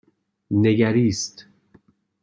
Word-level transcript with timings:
نگریست 0.51 1.47